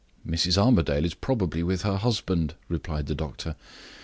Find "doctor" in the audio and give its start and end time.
3.13-3.55